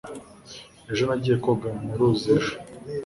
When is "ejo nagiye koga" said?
0.91-1.69